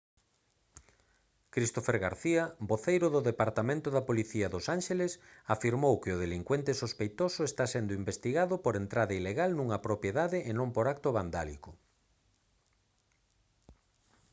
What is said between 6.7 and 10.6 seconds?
sospeitoso está sendo investigado por entrada ilegal nunha propiedade e